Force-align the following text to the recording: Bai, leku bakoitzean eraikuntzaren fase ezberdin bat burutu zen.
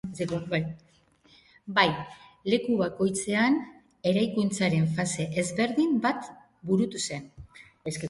Bai, 1.75 1.81
leku 2.55 2.79
bakoitzean 2.81 3.61
eraikuntzaren 4.15 4.91
fase 4.99 5.31
ezberdin 5.45 5.97
bat 6.11 6.31
burutu 6.69 7.09
zen. 7.09 7.35